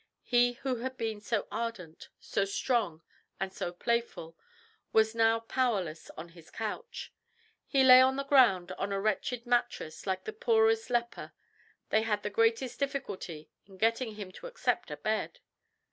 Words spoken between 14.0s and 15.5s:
him to accept a bed.